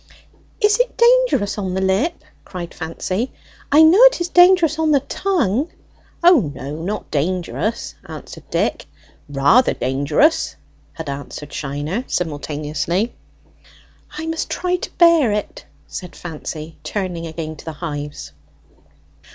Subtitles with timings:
[0.59, 3.31] "Is it dangerous on the lip?" cried Fancy.
[3.71, 5.69] "I know it is dangerous on the tongue."
[6.23, 8.87] "O no, not dangerous!" answered Dick.
[9.29, 10.55] "Rather dangerous,"
[10.93, 13.13] had answered Shiner simultaneously.
[14.17, 18.31] "I must try to bear it!" said Fancy, turning again to the hives.